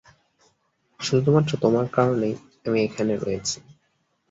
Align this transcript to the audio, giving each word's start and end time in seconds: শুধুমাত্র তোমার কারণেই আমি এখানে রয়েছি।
শুধুমাত্র 0.99 1.51
তোমার 1.63 1.85
কারণেই 1.93 2.33
আমি 2.65 2.79
এখানে 2.87 3.13
রয়েছি। 3.17 3.57